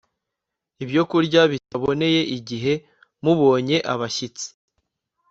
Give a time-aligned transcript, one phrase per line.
[0.83, 2.73] ibyokurya bitaboneye igihe
[3.23, 4.47] mubonye abashyitsi